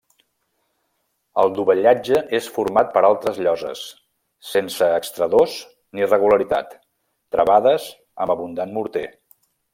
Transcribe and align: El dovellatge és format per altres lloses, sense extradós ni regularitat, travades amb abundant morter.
El 1.41 1.51
dovellatge 1.57 2.21
és 2.37 2.47
format 2.55 2.89
per 2.95 3.03
altres 3.09 3.37
lloses, 3.47 3.83
sense 4.53 4.89
extradós 5.03 5.59
ni 5.99 6.09
regularitat, 6.09 6.75
travades 7.39 7.87
amb 8.27 8.35
abundant 8.39 8.77
morter. 8.81 9.07